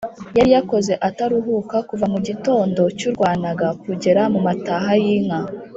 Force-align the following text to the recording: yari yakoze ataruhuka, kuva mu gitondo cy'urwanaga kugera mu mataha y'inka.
yari 0.37 0.49
yakoze 0.57 0.93
ataruhuka, 1.07 1.77
kuva 1.89 2.05
mu 2.13 2.19
gitondo 2.27 2.81
cy'urwanaga 2.97 3.67
kugera 3.83 4.21
mu 4.33 4.39
mataha 4.47 4.91
y'inka. 5.03 5.39